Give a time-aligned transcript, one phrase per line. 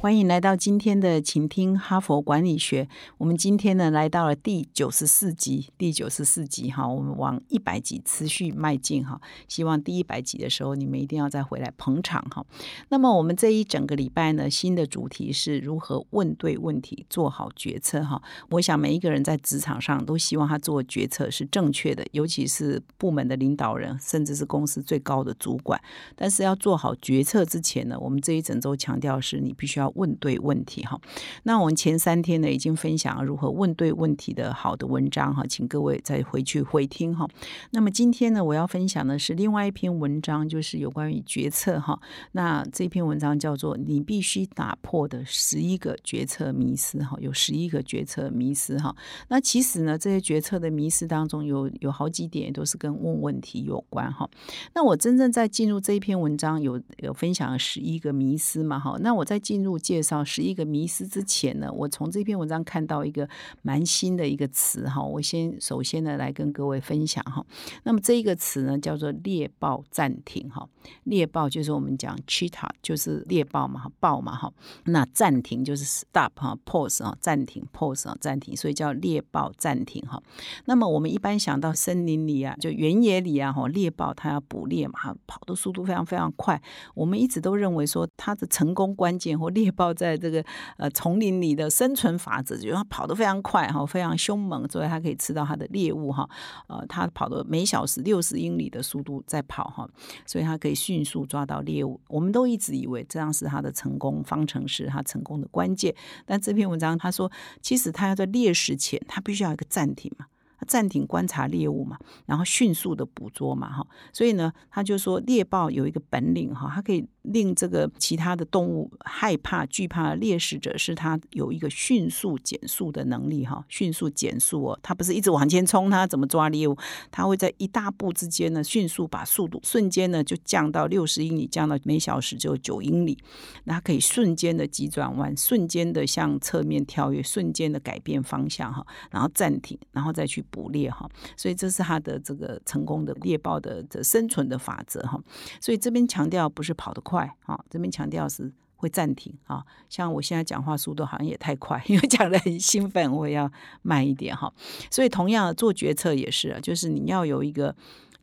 [0.00, 2.88] 欢迎来到今天的，请听哈佛管理学。
[3.18, 9.20] 我们今天呢来到了第九十四集，第九十四集哈，我们往一百集持续迈进哈。
[9.46, 12.42] 希望第一百集的时候，你们一定要再回来捧场哈。
[12.88, 18.22] 那么我们这一整个礼拜呢，新的主题是如何问对问题，做好决策哈。
[18.48, 25.78] 我想每一个人在职场上都希望他做决策是正确的，尤其是部门的领导人，甚至是公司最高的主管。
[26.16, 29.89] 但是要做好决策之前呢，我们这一整周强调是你必须要。
[29.94, 31.00] 问对问题哈，
[31.44, 37.26] 那我们前三天呢已经分享了如何问对问题的好的文章哈，请各位再回去回听哈。
[37.70, 41.98] 那么今天呢，我要分享的是另外一篇文章，就是有关于决策哈。
[42.32, 48.94] 那这篇文章叫做“你必须打破的十一个决策迷思”哈，有十一个决策迷思哈。
[49.28, 54.28] 那其实呢，这些决策的迷思当中有有好几点都是跟问问题有关哈。
[54.74, 58.96] 那我真正在进入这一篇文章有有分享了十一个迷思嘛哈。
[59.00, 59.79] 那我在进入。
[59.80, 63.28] 介绍十一个迷思之前呢，我从这篇文章看到一个
[63.62, 67.44] 蛮新的一个词哈，我先首先呢来跟各位分享哈。
[67.82, 70.68] 那么这一个词呢叫做猎豹暂停哈，
[71.04, 74.52] 猎豹就是我们讲 cheeta 就是猎豹嘛，豹嘛哈。
[74.84, 80.22] 那暂停就是 stop 哈，pause 啊，暂停 pause 啊，暂停，所以叫猎豹暂停哈。
[80.66, 86.60] 那么我们一般想到森林里啊，就原野里啊哈，猎豹它要捕猎嘛，它跑的速度非常非常快。
[86.94, 90.44] 我们一直都认为说它的成功关键或猎豹在这个
[90.76, 96.28] 呃丛林里的生存法则，就是它跑得非常快哈，非常凶猛，所以它可以吃到它的猎物哈。
[96.68, 99.88] 呃，它跑的每小时六十英里的速度在跑哈，
[100.26, 102.00] 所以它可以迅速抓到猎物。
[102.08, 105.94] 我们都一直以为这样是它的成功方程式，它成功的关键。
[106.26, 110.26] 但这篇文章他说，其实它要在猎食前，它必须要一个暂停嘛。
[110.66, 126.76] 暂停观察猎物嘛，然后迅速的捕捉嘛，哈，所以呢，他就说猎豹有一个本领哈，它可以令这个其他的动物害怕惧怕猎食者，是它有一个迅速减速的能力哈，迅速减速哦，它不是一直往前冲，它怎么抓猎物？
[127.10, 133.18] 它会在一大步之间呢，迅速把速度瞬间呢就降到六十英里，降到每小时只有九英里，
[133.64, 140.44] 那它可以瞬间的急转弯，瞬间的向侧面跳跃，瞬间的改变方向哈，然后暂停，然后再去。
[140.50, 145.20] 捕猎哈，所以这是它的这个成功的猎豹的这生存的法则哈。
[145.60, 149.64] 所以这边强调不是跑得快啊，这边强调是会暂停啊。
[149.88, 153.50] 像我现在讲话速度好像也太快，因为讲的很兴奋，我也要
[153.82, 154.52] 慢一点哈。
[154.90, 157.74] 所以同样做决策也是，就是你要有一个。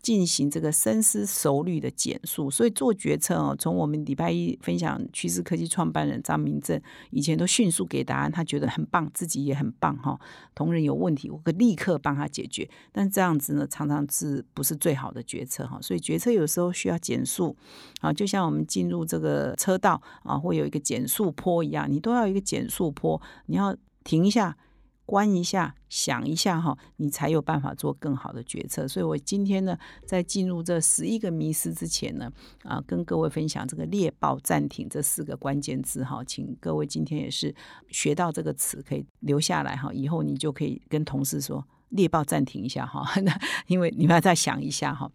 [0.08, 3.54] 进行这个深思熟虑的减速，所以做决策哦。
[3.60, 10.18] 从我们礼拜一分享趋势科技创办人张明正，以前都迅速给答案，他觉得很棒，自己也很棒哈。
[10.56, 12.70] 同仁有问题，我可立刻帮他解决。
[12.94, 15.78] 但这样子呢，常常是不是最好的决策哈？
[15.82, 17.54] 所以决策有时候需要减速
[18.00, 23.76] 啊，就像我们进入这个车道啊，会有一个减速坡一样，你都要一个减速坡，你要
[24.06, 24.56] 停一下。
[25.08, 28.86] 关一下，想一下哈，你才有办法做更好的决策。
[28.86, 32.30] 所以我今天呢，在进入这十一个迷思之前呢，
[32.64, 37.56] 啊，跟各位分享这个猎豹暂停这四个关键字哈，请各位今天也是
[37.88, 41.66] 学到这个词，可以留下来哈，以后你就可以跟同事说。
[41.90, 45.10] 猎豹暂停一下哈， 那因为你们要再想一下哈。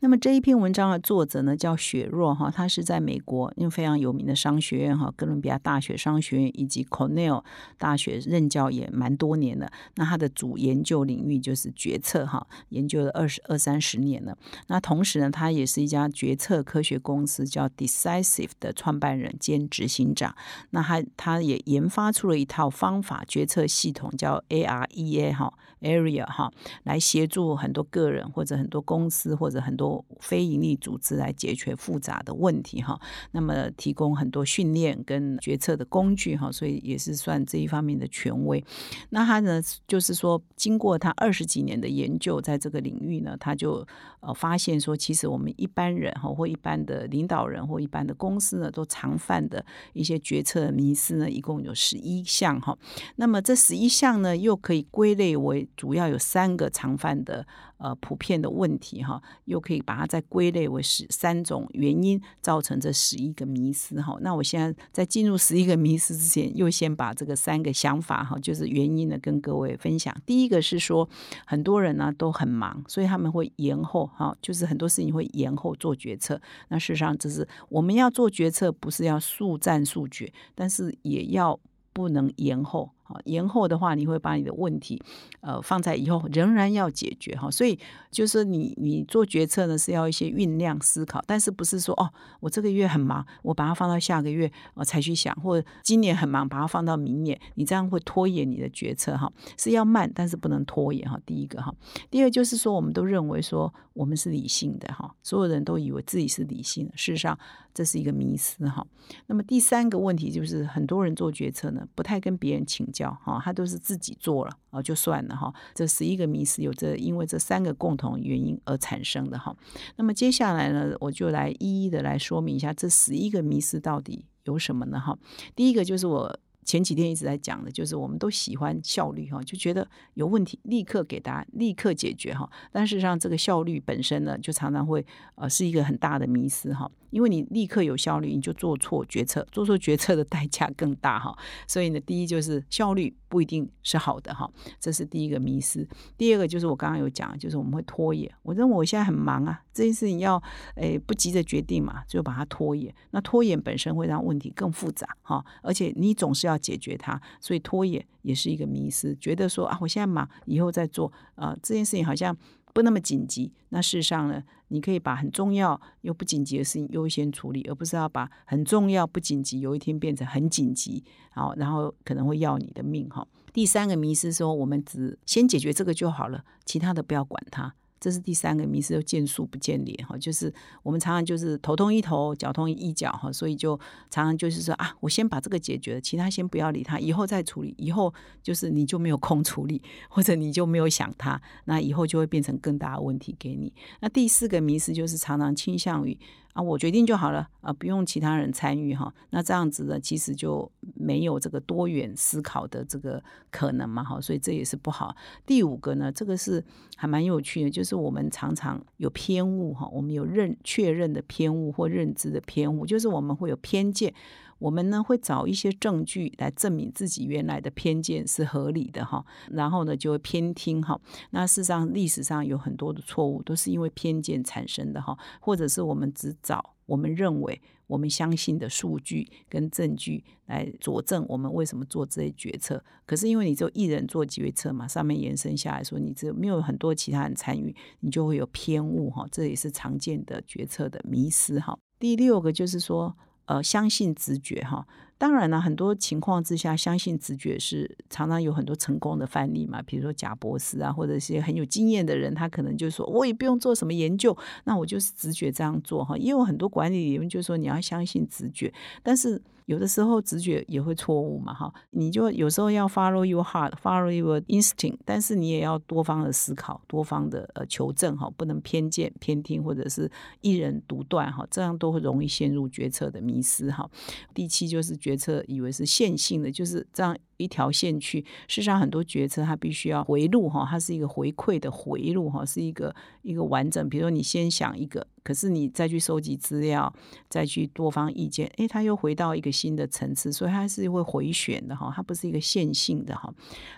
[0.00, 7.44] 那么这一篇文章的作者呢叫雪若哈，他是在美国因为非常有名的商学院哈，哥伦比亚大学商学院以及 Cornell
[7.78, 9.70] 大学任教也蛮多年了。
[9.94, 14.36] 那他的主研究领域就是决策哈，研究了二十二三十年了。
[14.66, 20.34] 那同时呢，他也是一家决策科学公司叫 Decisive 的创办人兼执行长。
[20.70, 25.52] 那他他也研发出了一套方法决策系统叫 AREA 哈。
[25.82, 26.50] area 哈，
[26.84, 32.98] 来协助很多个人或者很多公司或者很多非营利组织来解决复杂的问题哈。
[33.32, 38.64] 那么提供很多训练跟决策的工具哈，所以也是算这一方面的权威。
[39.10, 43.86] 那他呢，就是说经过他二十几年的研究，在这个领域呢，他就
[44.20, 52.76] 呃发现说，其实我们一般人哈或一般的领导人或一般的公司呢，都常犯的一些决策迷思呢，一共有十一项哈。
[53.16, 57.46] 那么这十一项呢，又可以归类为主要有三个常犯的
[57.78, 64.16] 呃普遍的问题哈，又可以把它再归类为十三种原因造成这十一个迷思哈。
[64.20, 70.14] 那我现在在进入十一个迷思之前，又先把这个三个想法哈，就是原因呢跟各位分享。
[70.24, 71.08] 第一个是说，
[71.46, 76.40] 很多人呢都很忙，所以他们会延后哈，就是很多事情会延后做决策。
[76.68, 81.58] 那事实上，这是我们要做决策，不是要速战速决，但是也要
[81.92, 82.90] 不能延后。
[83.08, 85.00] 好，延后的话，你会把你的问题，
[85.40, 87.48] 呃，放在以后仍然要解决哈。
[87.48, 87.78] 所以
[88.10, 99.32] 就是你你做决策呢是要一些酝酿思考，但是不是说哦，我这个月很忙，我把它放到下个月呃才去想，或者今年很忙，把它放到明年，你这样会拖延你的决策哈。
[99.56, 101.16] 是要慢，但是不能拖延哈。
[101.24, 101.72] 第一个哈，
[102.10, 107.38] 第二就是说，我们都认为说我们是理性的哈，所有人都以为自己是理性的，事实上
[107.72, 108.84] 这是一个迷思哈。
[109.28, 112.84] 那么第三个问题就是很多人做决策呢，不太跟别人请。
[112.96, 115.52] 教哈，他都是自己做了啊，就算了哈。
[115.74, 119.54] 这十一个迷思有这，因为这三个共同原因而产生的哈。
[119.96, 124.98] 那么接下来呢，我就来一一的来说明一下这十一个迷思到底有什么呢？
[124.98, 125.18] 哈，
[125.54, 126.40] 第一个就是我。
[126.66, 132.50] 前几天一直在讲的，就是我们都喜欢效率哈，就觉得有问题立刻给答案，立刻解决哈。
[132.72, 135.06] 但事实上，这个效率本身呢，就常常会
[135.36, 136.90] 呃是一个很大的迷思哈。
[137.10, 141.34] 因为你立刻有效率，你就做错决策，做错决策的代价更大哈。
[141.66, 145.88] 所以呢，第一就是效率不一定是好的哈，这是第一个迷思。
[146.18, 148.30] 第二个就是我刚刚有讲，就是我们会拖延。
[148.42, 150.42] 我认为我现在很忙啊，这件事情要
[150.74, 152.94] 诶不急着决定嘛，就把它拖延。
[153.12, 156.56] 那拖延本身会让问题更复杂哈，而且你总是要。
[156.66, 159.14] 解决它，所以拖延也是一个迷失。
[159.20, 162.36] 觉得说啊，我现在忙，以后再做啊，这件事情好像
[162.76, 163.50] 不那么紧急。
[163.70, 173.26] 那事实上呢，你可以把很重要又不紧急的事情优先处理，而不是要把很重要不紧急有一天变成很紧急，好，然后可能会要你的命哈。
[173.54, 177.74] 第三个迷失说，我们只先解决这个就好了，其他的不要管它。
[177.98, 180.52] 这是第三个迷思，又见树不见脸哈，就是
[180.82, 183.76] 我们常常就是头痛一头，脚痛一脚哈，所以就
[184.10, 188.12] 常常就是说啊，我先把这个解决了，其他先不要理他，以后再处理，以后
[188.42, 193.72] 就是你就没有空处理， 或者你就没有想他，那以后就会变成更大的问题给你。
[194.00, 196.18] 那第四个迷思就是常常倾向于。
[196.56, 199.12] 啊，我决定就好了啊，不用其他人参与哈。
[199.28, 205.14] 那这样子呢，其实就没有这个多元思考的这个可能嘛哈，所以这也是不好。
[205.44, 206.64] 第五个呢，这个是
[206.96, 214.14] 还蛮有趣的，就是我们常常有偏误哈，我们有认确认的偏误或认知的偏误，就是我们会有偏见。
[214.58, 220.98] 我们呢会找一些证据来证明自己原来的偏见是合理的哈，然后呢就会偏听哈。
[221.30, 232.82] 那事实上历史上有很多的错误都是因为偏见产生的哈，或者是我们只找我们认为我们相信的数据跟证据来佐证我们为什么做这些决策。
[233.04, 241.78] 可是因为你只有一人做决策嘛，上面延伸下来说你只有没有很多其他人参与，你就会有偏误哈，这也是常见的决策的迷失哈。
[241.98, 243.14] 第六个就是说。
[243.46, 244.86] 呃，相信直觉哈。
[245.18, 249.80] 当然了，很多情况之下，相信直觉是常常有很多成功的范例嘛。
[249.82, 256.16] 比如说贾博士啊，或者一些很有经验的人，他可能就说，我也不用做什么研究，那我就是直觉这样做哈。
[256.18, 259.42] 也有很多管理理论就说你要相信直觉，但是。
[259.66, 270.08] 有的时候直觉也会错误嘛，哈，你就有时候要 follow your heart，follow your instinct，但是你也要多方的思考，多方的呃求证，哈，不能偏见、偏听或者是
[270.40, 273.90] 一人独断，哈，这样都会容易陷入决策的迷失，哈。
[274.32, 277.16] 第七就是决策以为是线性的，就是这样。
[277.38, 278.18] 一条线去，
[278.48, 283.86] 事实上很多决策它必须要回路哈，它是一个回馈的回路哈，是一个一个完整。
[283.90, 286.90] 比如说你先想一个，可是你再去收集资料，
[287.28, 293.30] 再去多方意见，诶，它又回到一个新的层次，所以它是会回旋的哈，它不是一个线性的哈。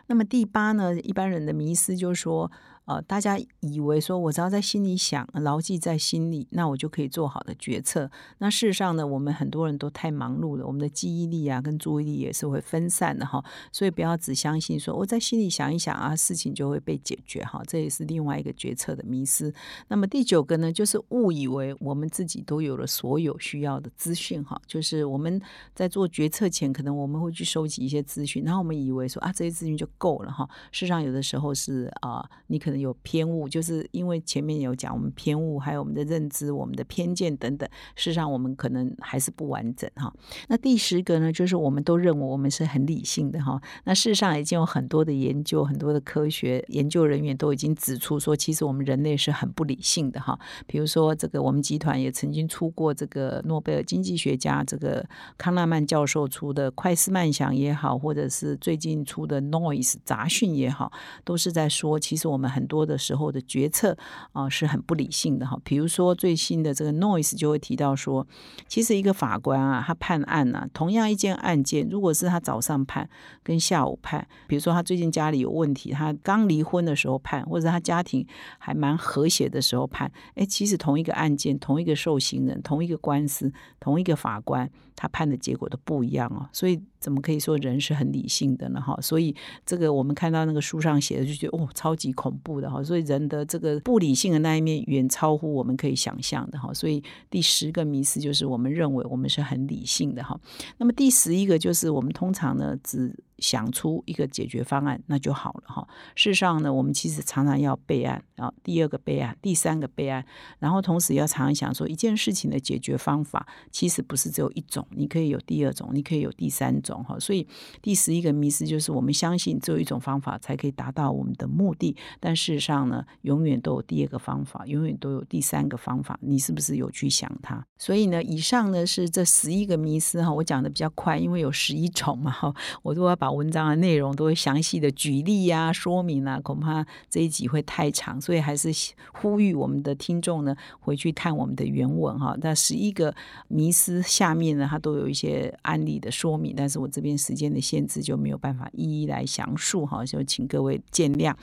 [0.07, 2.49] 那么第八呢，一般人的迷思就是说。
[2.88, 8.11] 呃，大家以为说，我只要在心里想，牢记在心里，那我就可以做好的决策。
[8.38, 13.45] 那事实上呢，我们很多人都太忙碌了，我们的记忆力啊，跟注意力也是会分散的哈。
[13.71, 17.62] 所以不要只相信说我在心里想一想啊，事情就会被解决哈。
[17.66, 19.52] 这也是另外一个决策的迷失。
[19.88, 24.59] 那么第九个呢，就是误以为我们自己都有了所有需要的资讯哈。
[24.66, 25.38] 就是我们
[25.75, 30.49] 在做决策前，可能我们会去收集一些资讯，然后我们以为说啊，这些资讯就够了哈。
[30.73, 32.78] 事实上，有的时候是啊，你可能。
[32.79, 40.13] 有偏误，就是因为前面有讲我们偏误，还有我们的认知、我们的偏见等等，事实上我们可能还是不完整哈。
[40.49, 43.61] 那第十个呢，就是我们都认为我们是很理性的哈。
[43.85, 50.39] 那事实上已经有很多的研究，很多的科学研究人员都已经指出说，其实我们人类是很不理性的哈。
[50.67, 55.05] 比如说这个我们集团也曾经出过这个诺贝尔经济学家这个
[55.37, 60.93] 康纳曼教授出的《快思慢想》也好，或者是最近出的《Noise》杂讯也好，
[61.25, 63.97] 都是在说，其实我们很多的时候的决策
[64.33, 65.59] 啊是很不理性的哈。
[65.65, 68.25] 比如说最新的这个《Noise》就会提到说，
[68.69, 73.09] 其实一个法官啊，他判案啊，同样一件案件，如果是他早上判
[73.43, 78.27] 跟下午判，比如说他最近家里有问题，他刚离婚的时候判，或者他家庭
[78.59, 86.79] 还蛮和谐的时候判，哎，其实同一个案件，同一个受刑人，同一个官司，同一个法官，他判的结果都不一样哦，所以。
[87.01, 88.81] 怎么可以说人是很理性的呢？
[88.81, 89.33] 哈，所以
[89.65, 92.83] 这个我们看到那个书上写的，就觉得哦，超级恐怖的哈。
[92.83, 96.73] 所以人的这个不理性的那一面，远超乎我们可以想象的哈。
[96.73, 100.38] 所以第十个迷思就是我们认为我们是很理性的哈。
[100.78, 105.87] 那么第十一个就是我们通常呢只想出一个解决方案那就好了哈。
[106.14, 110.25] 事实上呢，我们其实常常要备案啊，第二个备案，第三个备案，
[110.59, 117.02] 然后同时要常常想说一件事情的解决方法其实不是只有一种，你可以有第二种，你可以有第三种。
[117.04, 117.47] 哈，所以
[117.80, 126.18] 第十一个迷思就是我们相信只有一种方法才可以达到我们的目的，但事实上呢，永远都有第二个方法，永远都有第三个方法。
[126.21, 127.64] 你是不是有去想它？
[127.78, 132.52] 所以呢，以上呢是这十一个迷思哈，我讲的比较快，因为有十一种嘛哈，
[132.83, 138.71] 我都要把文章的内容都会详细的举例呀、说明啊，恐怕这一集会太长，所以还是
[139.13, 142.35] 呼吁我们的听众呢回去看我们的原文哈。
[142.41, 143.15] 那十一个
[143.49, 146.79] 迷思下面呢，它都有一些案例的说明，但是。
[146.79, 151.35] 我这边时间的限制就没有办法一一来详述哈，就请各位见谅。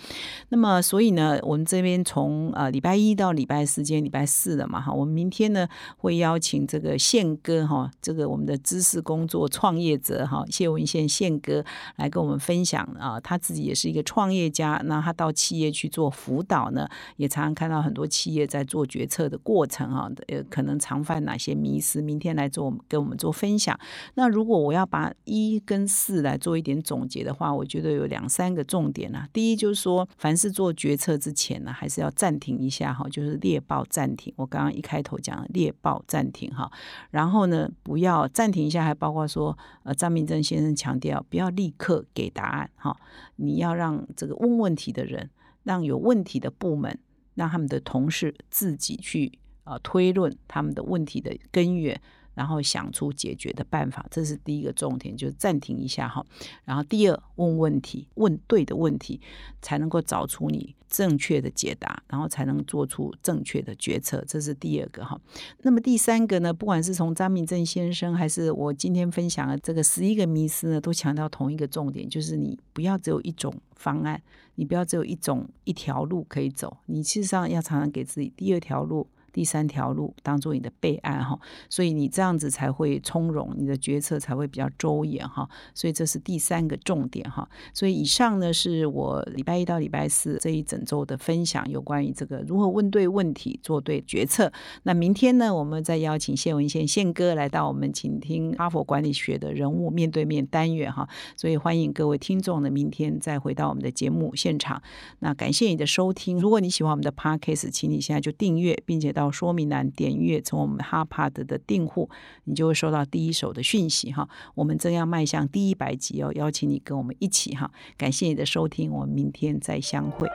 [0.48, 11.62] 那么，所以呢，我们这边从呃礼拜一到礼拜四，今天礼拜四了嘛哈，我们明天呢会邀请这个宪哥哈，这个我们的知识工作创业者哈，谢文宪宪哥
[11.98, 23.78] 来跟我们分享啊，他自己也是一个创业家，那他到企业去做辅导呢，也常常看到很多企业在做决策的过程哈，呃，可能常犯哪些迷思，明天来做跟我们做分享。
[24.16, 29.28] 那如果我要把一跟四来做一点总结的话，我觉得有两三个重点啊。
[29.32, 34.34] 第一就是说，凡是做决策之前呢，还是要暂停一下哈，就是猎豹暂停。
[34.36, 36.72] 我刚刚一开头讲猎豹暂停哈，
[37.12, 42.96] 然后呢，不要暂停一下，还包括说，呃，张明正先生强调，不要立立刻给答案哈，
[43.38, 45.32] 你要让这个问问题的人，
[45.64, 47.00] 让有问题的部门，
[47.34, 52.00] 让他们的同事自己去啊推论他们的问题的根源。
[52.36, 56.24] 然后想出解决的办法，这是第一个重点，就是暂停一下哈。
[56.64, 59.20] 然后第二，问问题，问对的问题，
[59.62, 65.20] 才能够找出你正确的解答，然后才能做出正确的决策，这是第二个哈。
[65.62, 66.54] 那么第三个呢？
[66.54, 74.22] 不管是从张明正先生，还是我今天分享的这个十一个迷思呢，都强调同一个重点，就是你不要只有一种方案，
[74.56, 79.08] 你不要只有一种一条路可以走，你事实上要常常给自己第二条路。
[79.36, 81.38] 第三条路当做你的备案哈，
[81.70, 85.46] 所以你这样子才会从容，你的决策才会比较周延哈。
[85.74, 87.46] 所以这是第三个重点哈。
[87.74, 94.50] 所以以上呢是我礼拜一到礼拜四这一整周的分享，有关于这个如何问对问题、做对决策。
[94.84, 101.06] 那明天呢，我们再邀请谢文宪宪哥来到我们请听哈佛管理学的人物面对面单元哈。
[101.36, 104.82] 所以欢迎各位听众呢，明天再回到我们的节目现场。
[105.20, 109.25] 那感谢你的收听，如果你喜欢我们的 podcast，请你现在就订阅，并且到。
[109.32, 112.10] 说明栏点阅从我们哈帕德的订户，
[112.46, 114.28] 你就会收到第一手的讯息哈。
[114.54, 117.72] 我们正要迈向第一百集哦，邀请你跟我们一起哈。
[117.98, 120.28] 感谢你的收听，我们明天再相会。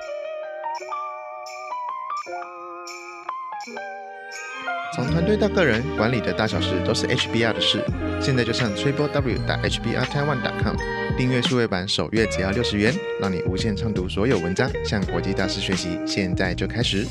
[4.92, 7.85] 从团队到个人，管理的大小事都是 HBR 的事。
[8.20, 10.76] 现在就上 TripleW 打 HBR Taiwan.com
[11.16, 15.99] 订阅数位版，首月只要六十元，让你无限畅读所有文章，向国际大师学习。
[16.04, 17.06] 现在就开始。